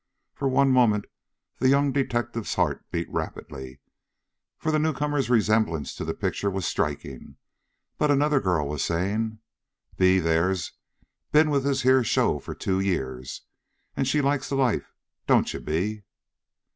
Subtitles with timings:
[0.33, 1.05] For one moment
[1.59, 3.81] the young detective's heart beat rapidly,
[4.57, 7.37] for the newcomer's resemblance to the picture was striking,
[7.99, 9.37] but another girl was saying:
[9.99, 10.71] "Bee, there, has
[11.31, 13.43] been with this here show for two years,
[13.95, 14.91] and she likes the life,
[15.27, 16.01] don't you, Bee?"